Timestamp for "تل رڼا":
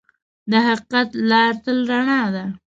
1.63-2.21